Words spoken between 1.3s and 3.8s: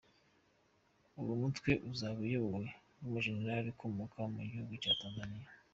mutwe uzaba uyobowe n’umujenerali